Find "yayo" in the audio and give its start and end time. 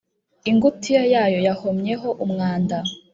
1.13-1.39